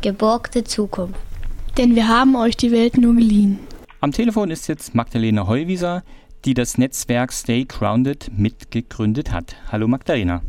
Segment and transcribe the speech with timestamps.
[0.00, 1.20] geborgte Zukunft.
[1.78, 3.58] Denn wir haben euch die Welt nur geliehen.
[4.00, 6.02] Am Telefon ist jetzt Magdalena Heuwieser,
[6.44, 9.56] die das Netzwerk Stay Grounded mitgegründet hat.
[9.70, 10.42] Hallo Magdalena.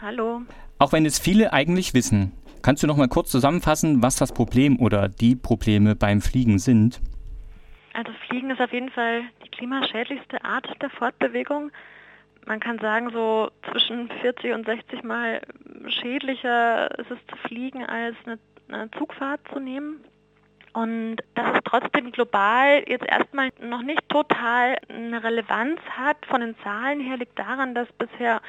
[0.00, 0.42] Hallo.
[0.78, 2.32] Auch wenn es viele eigentlich wissen,
[2.62, 7.00] kannst du noch mal kurz zusammenfassen, was das Problem oder die Probleme beim Fliegen sind?
[7.92, 11.70] Also Fliegen ist auf jeden Fall die klimaschädlichste Art der Fortbewegung.
[12.46, 15.42] Man kann sagen, so zwischen 40 und 60 Mal
[15.88, 18.38] schädlicher ist es zu fliegen, als eine,
[18.72, 20.04] eine Zugfahrt zu nehmen.
[20.72, 26.56] Und dass es trotzdem global jetzt erstmal noch nicht total eine Relevanz hat von den
[26.62, 28.40] Zahlen her, liegt daran, dass bisher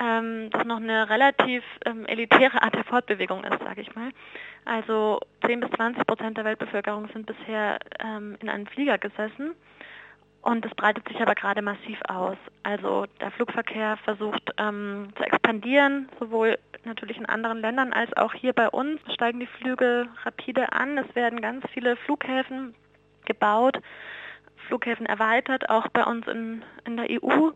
[0.00, 4.10] ähm, das noch eine relativ ähm, elitäre Art der Fortbewegung ist, sage ich mal.
[4.64, 9.54] Also 10 bis 20 Prozent der Weltbevölkerung sind bisher ähm, in einem Flieger gesessen.
[10.44, 12.36] Und es breitet sich aber gerade massiv aus.
[12.64, 18.52] Also der Flugverkehr versucht ähm, zu expandieren, sowohl natürlich in anderen Ländern als auch hier
[18.52, 20.98] bei uns steigen die Flüge rapide an.
[20.98, 22.74] Es werden ganz viele Flughäfen
[23.24, 23.78] gebaut,
[24.68, 27.52] Flughäfen erweitert, auch bei uns in, in der EU.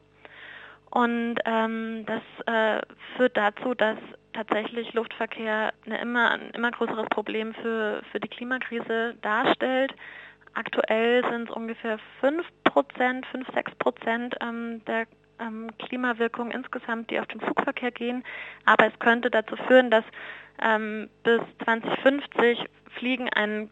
[0.90, 2.80] Und ähm, das äh,
[3.18, 3.98] führt dazu, dass
[4.32, 9.94] tatsächlich Luftverkehr eine immer, ein immer größeres Problem für, für die Klimakrise darstellt.
[10.58, 15.06] Aktuell sind es ungefähr 5 Prozent, 5, 6 Prozent ähm, der
[15.38, 18.24] ähm, Klimawirkung insgesamt, die auf den Flugverkehr gehen.
[18.64, 20.02] Aber es könnte dazu führen, dass
[20.60, 22.64] ähm, bis 2050
[22.96, 23.70] Fliegen einen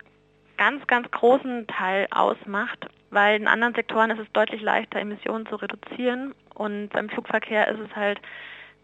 [0.59, 5.57] ganz, ganz großen Teil ausmacht, weil in anderen Sektoren ist es deutlich leichter, Emissionen zu
[5.57, 6.37] reduzieren.
[6.55, 8.21] Und beim Flugverkehr ist es halt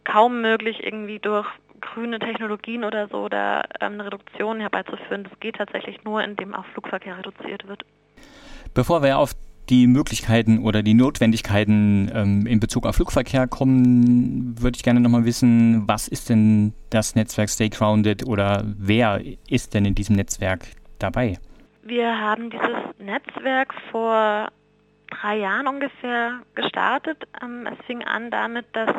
[0.03, 1.47] kaum möglich, irgendwie durch
[1.83, 5.25] grüne Technologien oder so da ähm, eine Reduktion herbeizuführen.
[5.25, 7.85] Das geht tatsächlich nur, indem auch Flugverkehr reduziert wird.
[8.73, 9.35] Bevor wir auf
[9.69, 15.25] die Möglichkeiten oder die Notwendigkeiten ähm, in Bezug auf Flugverkehr kommen, würde ich gerne nochmal
[15.25, 20.67] wissen, was ist denn das Netzwerk Stay Grounded oder wer ist denn in diesem Netzwerk
[20.99, 21.39] dabei?
[21.83, 24.49] Wir haben dieses Netzwerk vor
[25.11, 27.27] drei Jahren ungefähr gestartet.
[27.42, 28.91] Ähm, es fing an damit, dass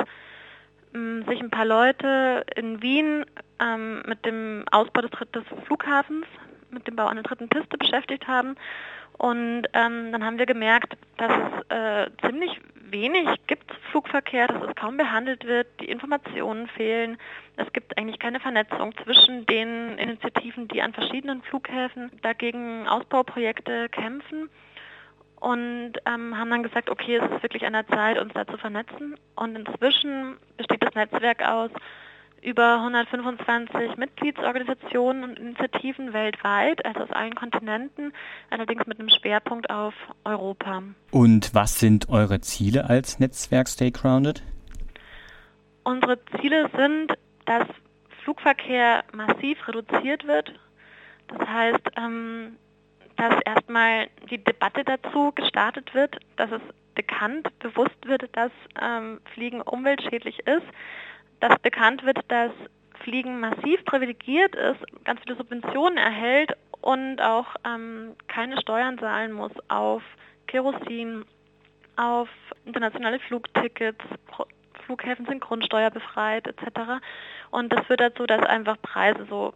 [1.27, 3.25] sich ein paar Leute in Wien
[3.59, 6.25] ähm, mit dem Ausbau des, des Flughafens,
[6.69, 8.55] mit dem Bau einer dritten Piste beschäftigt haben.
[9.17, 12.59] Und ähm, dann haben wir gemerkt, dass es äh, ziemlich
[12.89, 17.17] wenig gibt Flugverkehr, dass es kaum behandelt wird, die Informationen fehlen.
[17.57, 24.49] Es gibt eigentlich keine Vernetzung zwischen den Initiativen, die an verschiedenen Flughäfen dagegen Ausbauprojekte kämpfen
[25.43, 28.57] und ähm, haben dann gesagt, okay, es ist wirklich an der Zeit, uns da zu
[28.57, 29.15] vernetzen.
[29.35, 31.69] Und inzwischen besteht das Netzwerk aus
[32.41, 38.13] über 125 Mitgliedsorganisationen und Initiativen weltweit, also aus allen Kontinenten,
[38.51, 39.93] allerdings mit einem Schwerpunkt auf
[40.23, 40.81] Europa.
[41.11, 44.43] Und was sind eure Ziele als Netzwerk Stay Grounded?
[45.83, 47.15] Unsere Ziele sind,
[47.45, 47.67] dass
[48.23, 50.57] Flugverkehr massiv reduziert wird.
[51.27, 52.55] Das heißt, ähm,
[53.29, 56.61] dass erstmal die Debatte dazu gestartet wird, dass es
[56.93, 58.51] bekannt, bewusst wird, dass
[58.81, 60.65] ähm, Fliegen umweltschädlich ist,
[61.39, 62.51] dass bekannt wird, dass
[63.03, 66.51] Fliegen massiv privilegiert ist, ganz viele Subventionen erhält
[66.81, 70.03] und auch ähm, keine Steuern zahlen muss auf
[70.47, 71.23] Kerosin,
[71.95, 72.29] auf
[72.65, 74.03] internationale Flugtickets,
[74.85, 77.01] Flughäfen sind grundsteuerbefreit etc.
[77.51, 79.53] Und das führt dazu, dass einfach Preise so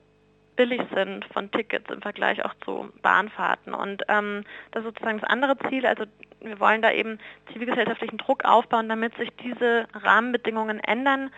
[0.58, 3.74] billig sind von Tickets im Vergleich auch zu Bahnfahrten.
[3.74, 5.86] Und ähm, das ist sozusagen das andere Ziel.
[5.86, 6.04] Also
[6.42, 7.20] wir wollen da eben
[7.54, 11.32] zivilgesellschaftlichen Druck aufbauen, damit sich diese Rahmenbedingungen ändern,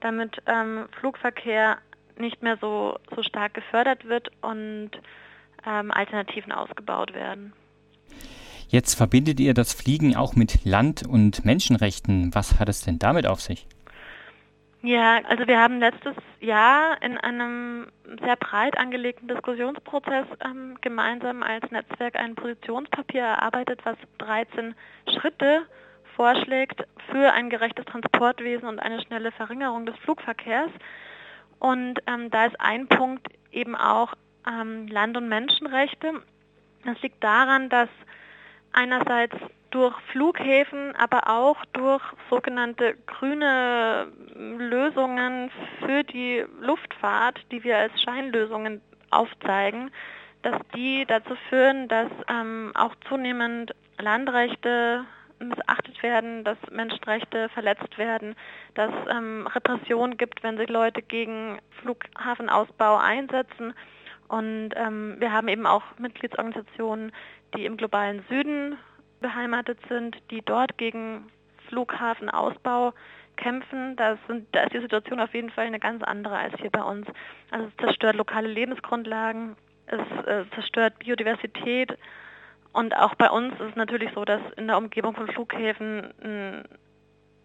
[0.00, 1.78] damit ähm, Flugverkehr
[2.18, 4.90] nicht mehr so, so stark gefördert wird und
[5.66, 7.52] ähm, Alternativen ausgebaut werden.
[8.68, 12.34] Jetzt verbindet ihr das Fliegen auch mit Land- und Menschenrechten.
[12.34, 13.66] Was hat es denn damit auf sich?
[14.84, 17.86] Ja, also wir haben letztes Jahr in einem
[18.22, 24.74] sehr breit angelegten Diskussionsprozess ähm, gemeinsam als Netzwerk ein Positionspapier erarbeitet, was 13
[25.08, 25.62] Schritte
[26.14, 30.70] vorschlägt für ein gerechtes Transportwesen und eine schnelle Verringerung des Flugverkehrs.
[31.60, 34.12] Und ähm, da ist ein Punkt eben auch
[34.46, 36.20] ähm, Land- und Menschenrechte.
[36.84, 37.88] Das liegt daran, dass
[38.72, 39.34] einerseits
[39.74, 44.06] durch Flughäfen, aber auch durch sogenannte grüne
[44.36, 45.50] Lösungen
[45.80, 48.80] für die Luftfahrt, die wir als Scheinlösungen
[49.10, 49.90] aufzeigen,
[50.42, 55.04] dass die dazu führen, dass ähm, auch zunehmend Landrechte
[55.40, 58.36] missachtet werden, dass Menschenrechte verletzt werden,
[58.74, 63.74] dass ähm, Repression gibt, wenn sich Leute gegen Flughafenausbau einsetzen.
[64.28, 67.10] Und ähm, wir haben eben auch Mitgliedsorganisationen,
[67.56, 68.78] die im globalen Süden
[69.20, 71.26] beheimatet sind, die dort gegen
[71.68, 72.92] Flughafenausbau
[73.36, 76.70] kämpfen, da, sind, da ist die Situation auf jeden Fall eine ganz andere als hier
[76.70, 77.06] bei uns.
[77.50, 79.56] Also es zerstört lokale Lebensgrundlagen,
[79.86, 81.96] es äh, zerstört Biodiversität
[82.72, 86.64] und auch bei uns ist es natürlich so, dass in der Umgebung von Flughäfen ein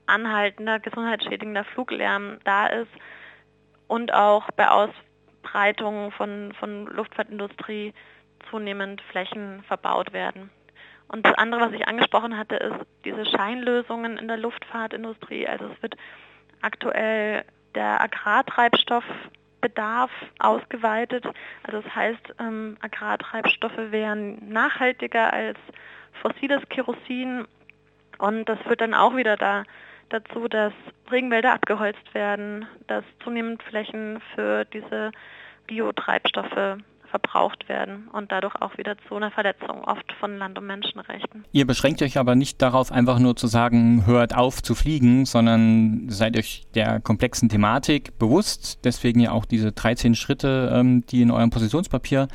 [0.07, 2.91] anhaltender, gesundheitsschädigender Fluglärm da ist
[3.87, 7.93] und auch bei Ausbreitung von, von Luftfahrtindustrie
[8.49, 10.49] zunehmend Flächen verbaut werden.
[11.09, 15.47] Und das andere, was ich angesprochen hatte, ist diese Scheinlösungen in der Luftfahrtindustrie.
[15.47, 15.95] Also es wird
[16.61, 17.43] aktuell
[17.75, 21.25] der Agrartreibstoffbedarf ausgeweitet.
[21.63, 25.57] Also das heißt, ähm, Agrartreibstoffe wären nachhaltiger als
[26.21, 27.47] fossiles Kerosin.
[28.19, 29.63] Und das führt dann auch wieder da
[30.09, 30.73] dazu, dass
[31.11, 35.11] Regenwälder abgeholzt werden, dass zunehmend Flächen für diese
[35.67, 36.77] Biotreibstoffe
[37.09, 41.45] verbraucht werden und dadurch auch wieder zu einer Verletzung oft von Land- und Menschenrechten.
[41.51, 46.09] Ihr beschränkt euch aber nicht darauf, einfach nur zu sagen, hört auf zu fliegen, sondern
[46.09, 48.79] seid euch der komplexen Thematik bewusst.
[48.83, 52.27] Deswegen ja auch diese 13 Schritte, ähm, die in eurem Positionspapier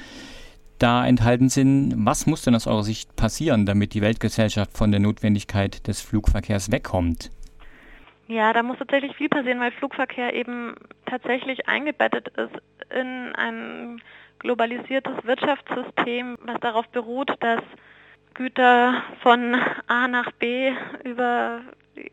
[0.78, 1.94] da enthalten sind.
[1.96, 6.70] Was muss denn aus eurer Sicht passieren, damit die Weltgesellschaft von der Notwendigkeit des Flugverkehrs
[6.70, 7.30] wegkommt?
[8.26, 10.74] Ja, da muss tatsächlich viel passieren, weil Flugverkehr eben
[11.06, 12.54] tatsächlich eingebettet ist
[12.90, 14.00] in ein
[14.38, 17.60] globalisiertes Wirtschaftssystem, was darauf beruht, dass
[18.34, 19.54] Güter von
[19.86, 20.72] A nach B
[21.04, 21.60] über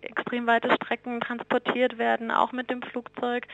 [0.01, 3.47] extrem weite Strecken transportiert werden, auch mit dem Flugzeug,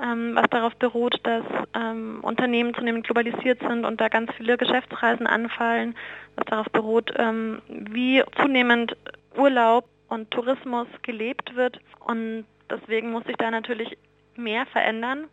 [0.00, 1.44] ähm, was darauf beruht, dass
[1.74, 5.94] ähm, Unternehmen zunehmend globalisiert sind und da ganz viele Geschäftsreisen anfallen,
[6.36, 8.96] was darauf beruht, ähm, wie zunehmend
[9.36, 11.80] Urlaub und Tourismus gelebt wird.
[12.00, 13.96] Und deswegen muss sich da natürlich
[14.36, 15.28] mehr verändern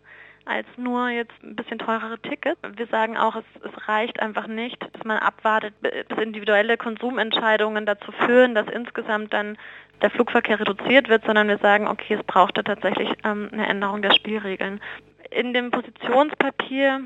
[0.45, 2.59] als nur jetzt ein bisschen teurere Tickets.
[2.75, 8.11] Wir sagen auch, es, es reicht einfach nicht, dass man abwartet, bis individuelle Konsumentscheidungen dazu
[8.11, 9.57] führen, dass insgesamt dann
[10.01, 14.01] der Flugverkehr reduziert wird, sondern wir sagen, okay, es braucht da tatsächlich ähm, eine Änderung
[14.01, 14.81] der Spielregeln.
[15.29, 17.01] In dem Positionspapier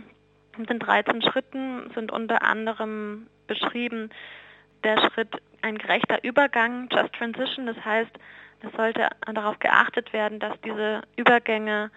[0.67, 4.09] sind 13 Schritten, sind unter anderem beschrieben
[4.83, 5.29] der Schritt
[5.61, 8.11] ein gerechter Übergang, Just Transition, das heißt,
[8.61, 11.91] es sollte darauf geachtet werden, dass diese Übergänge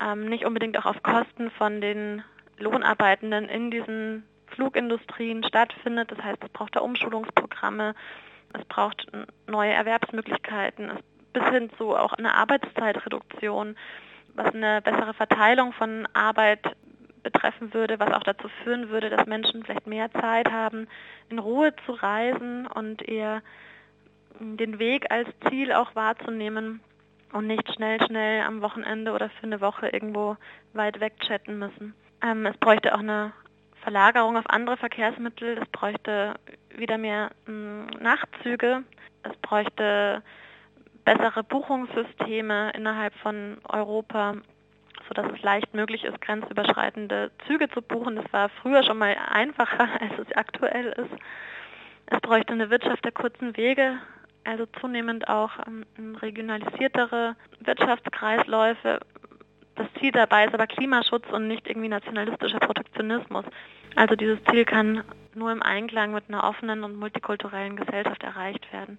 [0.00, 2.22] ähm, nicht unbedingt auch auf Kosten von den
[2.58, 6.10] Lohnarbeitenden in diesen Flugindustrien stattfindet.
[6.10, 7.94] Das heißt, es braucht da Umschulungsprogramme,
[8.52, 9.06] es braucht
[9.46, 10.90] neue Erwerbsmöglichkeiten,
[11.32, 13.76] bis hin zu auch eine Arbeitszeitreduktion,
[14.34, 16.76] was eine bessere Verteilung von Arbeit
[17.22, 20.88] betreffen würde, was auch dazu führen würde, dass Menschen vielleicht mehr Zeit haben,
[21.28, 23.42] in Ruhe zu reisen und eher
[24.40, 26.80] den Weg als Ziel auch wahrzunehmen
[27.32, 30.36] und nicht schnell, schnell am Wochenende oder für eine Woche irgendwo
[30.72, 31.94] weit weg chatten müssen.
[32.22, 33.32] Ähm, es bräuchte auch eine
[33.82, 36.34] Verlagerung auf andere Verkehrsmittel, es bräuchte
[36.76, 38.84] wieder mehr mh, hm, Nachtzüge,
[39.22, 40.22] es bräuchte
[41.04, 44.34] bessere Buchungssysteme innerhalb von Europa,
[45.08, 48.16] sodass es leicht möglich ist, grenzüberschreitende Züge zu buchen.
[48.16, 51.20] Das war früher schon mal einfacher, als es aktuell ist.
[52.06, 53.98] Es bräuchte eine Wirtschaft der kurzen Wege,
[54.44, 59.00] also zunehmend auch ähm, regionalisiertere Wirtschaftskreisläufe.
[59.76, 63.44] Das Ziel dabei ist aber Klimaschutz und nicht irgendwie nationalistischer Protektionismus.
[63.96, 65.04] Also dieses Ziel kann
[65.34, 68.98] nur im Einklang mit einer offenen und multikulturellen Gesellschaft erreicht werden.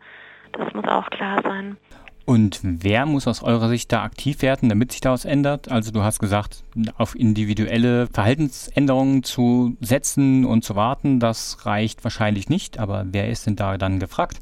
[0.53, 1.77] Das muss auch klar sein.
[2.25, 5.71] Und wer muss aus eurer Sicht da aktiv werden, damit sich da was ändert?
[5.71, 6.63] Also du hast gesagt,
[6.97, 12.79] auf individuelle Verhaltensänderungen zu setzen und zu warten, das reicht wahrscheinlich nicht.
[12.79, 14.39] Aber wer ist denn da dann gefragt?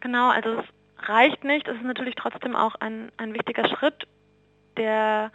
[0.00, 1.66] Genau, also es reicht nicht.
[1.68, 4.06] Es ist natürlich trotzdem auch ein, ein wichtiger Schritt,
[4.76, 5.30] der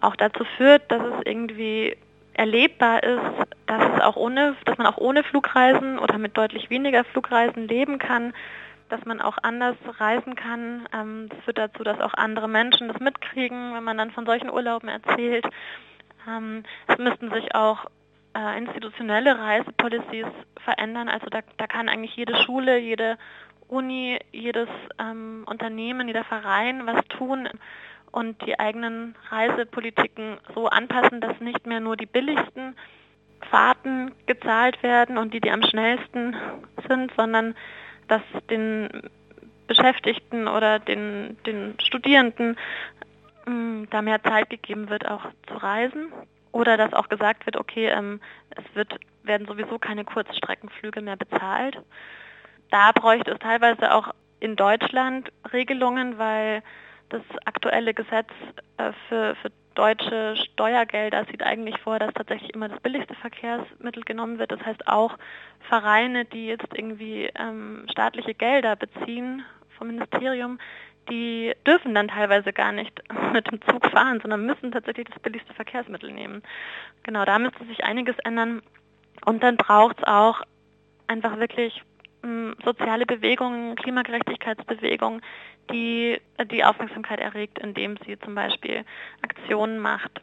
[0.00, 1.96] auch dazu führt, dass es irgendwie
[2.34, 7.04] erlebbar ist, dass es auch ohne, dass man auch ohne Flugreisen oder mit deutlich weniger
[7.04, 8.32] Flugreisen leben kann,
[8.88, 10.88] dass man auch anders reisen kann.
[10.94, 14.50] Ähm, das führt dazu, dass auch andere Menschen das mitkriegen, wenn man dann von solchen
[14.50, 15.46] Urlauben erzählt.
[16.28, 17.86] Ähm, es müssten sich auch
[18.34, 20.26] äh, institutionelle Reisepolicies
[20.64, 21.08] verändern.
[21.08, 23.18] Also da, da kann eigentlich jede Schule, jede
[23.72, 27.48] Uni, jedes ähm, Unternehmen, jeder Verein was tun
[28.10, 32.76] und die eigenen Reisepolitiken so anpassen, dass nicht mehr nur die billigsten
[33.50, 36.36] Fahrten gezahlt werden und die, die am schnellsten
[36.86, 37.54] sind, sondern
[38.08, 38.90] dass den
[39.66, 42.58] Beschäftigten oder den, den Studierenden
[43.46, 46.12] mh, mm, da mehr Zeit gegeben wird, auch zu reisen.
[46.52, 51.78] Oder dass auch gesagt wird, okay, ähm, es wird, werden sowieso keine Kurzstreckenflüge mehr bezahlt
[52.72, 56.62] da bräuchte es teilweise auch in Deutschland Regelungen, weil
[57.10, 58.30] das aktuelle Gesetz
[58.78, 64.38] äh, für, für deutsche Steuergelder sieht eigentlich vor, dass tatsächlich immer das billigste Verkehrsmittel genommen
[64.38, 64.52] wird.
[64.52, 65.16] Das heißt auch
[65.68, 69.44] Vereine, die jetzt irgendwie ähm, staatliche Gelder beziehen
[69.76, 70.58] vom Ministerium,
[71.10, 73.02] die dürfen dann teilweise gar nicht
[73.32, 76.42] mit dem Zug fahren, sondern müssen tatsächlich das billigste Verkehrsmittel nehmen.
[77.02, 78.62] Genau, da müsste sich einiges ändern.
[79.24, 80.40] Und dann braucht es auch
[81.06, 81.82] einfach wirklich
[82.64, 85.22] soziale Bewegungen, Klimagerechtigkeitsbewegungen,
[85.70, 88.84] die die Aufmerksamkeit erregt, indem sie zum Beispiel
[89.22, 90.20] Aktionen macht.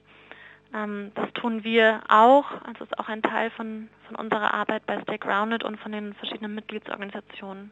[0.74, 2.46] Ähm, das tun wir auch.
[2.64, 6.14] Also ist auch ein Teil von, von unserer Arbeit bei Stay Grounded und von den
[6.14, 7.72] verschiedenen Mitgliedsorganisationen.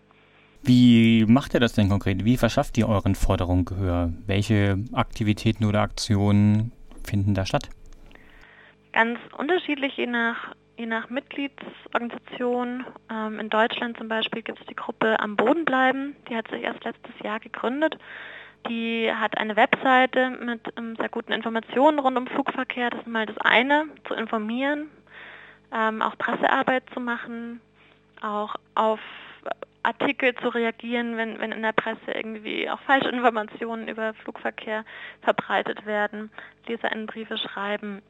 [0.63, 2.25] Wie macht ihr das denn konkret?
[2.25, 4.11] Wie verschafft ihr euren Forderungen Gehör?
[4.25, 6.71] Welche Aktivitäten oder Aktionen
[7.03, 7.69] finden da statt?
[8.91, 12.85] Ganz unterschiedlich, je nach, je nach Mitgliedsorganisation.
[13.11, 16.15] Ähm, in Deutschland zum Beispiel gibt es die Gruppe Am Boden bleiben.
[16.29, 17.97] Die hat sich erst letztes Jahr gegründet.
[18.69, 22.89] Die hat eine Webseite mit ähm, sehr guten Informationen rund um Flugverkehr.
[22.89, 24.89] Das ist mal das eine, zu informieren,
[25.73, 27.61] ähm, auch Pressearbeit zu machen,
[28.21, 28.99] auch auf
[29.83, 34.83] Artikel zu reagieren, wenn, wenn in der Presse irgendwie auch falsche Informationen über Flugverkehr
[35.21, 36.29] verbreitet werden,
[36.67, 38.01] Leserinnenbriefe schreiben.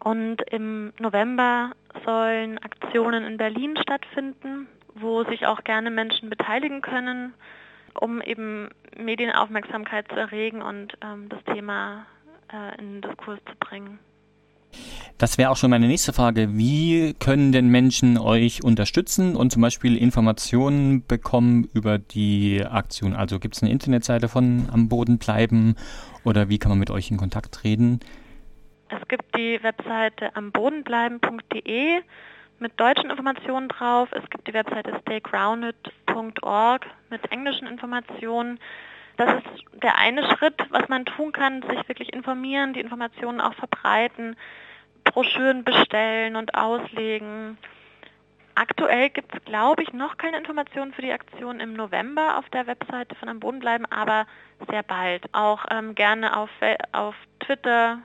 [0.00, 1.72] Und im November
[2.04, 7.34] sollen Aktionen in Berlin stattfinden, wo sich auch gerne Menschen beteiligen können,
[7.98, 12.06] um eben Medienaufmerksamkeit zu erregen und ähm, das Thema
[12.52, 13.98] äh, in den Diskurs zu bringen.
[15.18, 16.56] Das wäre auch schon meine nächste Frage.
[16.56, 23.14] Wie können denn Menschen euch unterstützen und zum Beispiel Informationen bekommen über die Aktion?
[23.14, 25.76] Also gibt es eine Internetseite von Am Boden bleiben
[26.24, 28.00] oder wie kann man mit euch in Kontakt treten?
[29.00, 32.02] Es gibt die Webseite ambodenbleiben.de
[32.60, 34.08] mit deutschen Informationen drauf.
[34.12, 38.60] Es gibt die Webseite staygrounded.org mit englischen Informationen.
[39.16, 43.54] Das ist der eine Schritt, was man tun kann, sich wirklich informieren, die Informationen auch
[43.54, 44.36] verbreiten,
[45.04, 47.58] Broschüren bestellen und auslegen.
[48.54, 52.68] Aktuell gibt es, glaube ich, noch keine Informationen für die Aktion im November auf der
[52.68, 54.26] Webseite von Am Boden bleiben, aber
[54.70, 55.24] sehr bald.
[55.32, 56.50] Auch ähm, gerne auf,
[56.92, 57.98] auf Twitter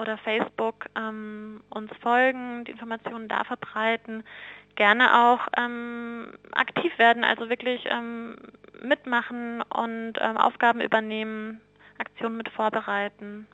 [0.00, 4.24] oder Facebook ähm, uns folgen, die Informationen da verbreiten,
[4.76, 8.36] gerne auch ähm, aktiv werden, also wirklich ähm,
[8.82, 11.60] mitmachen und ähm, Aufgaben übernehmen,
[11.98, 13.46] Aktionen mit vorbereiten.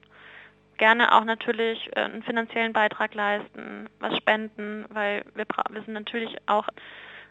[0.79, 6.37] Gerne auch natürlich äh, einen finanziellen Beitrag leisten, was spenden, weil wir, wir sind natürlich
[6.47, 6.69] auch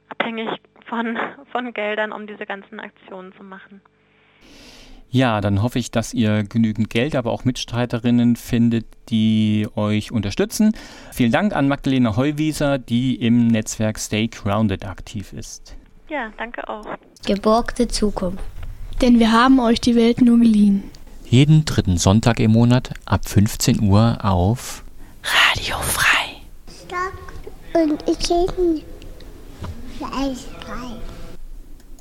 [0.10, 0.50] abhängig
[0.88, 1.18] von,
[1.52, 3.82] von Geldern, um diese ganzen Aktionen zu machen.
[5.16, 10.74] Ja, dann hoffe ich, dass ihr genügend Geld, aber auch Mitstreiterinnen findet, die euch unterstützen.
[11.14, 15.78] Vielen Dank an Magdalena Heuwieser, die im Netzwerk Stay Grounded aktiv ist.
[16.10, 16.86] Ja, danke auch.
[17.26, 18.44] Geborgte Zukunft.
[19.02, 20.84] Denn wir haben euch die Welt nur geliehen.
[21.24, 24.84] Jeden dritten Sonntag im Monat ab 15 Uhr auf
[25.24, 26.42] Radio Frei.
[26.68, 27.14] Stock
[27.74, 28.82] und ich bin
[29.98, 30.36] frei.